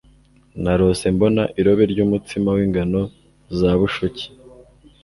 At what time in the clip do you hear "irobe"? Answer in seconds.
1.59-1.83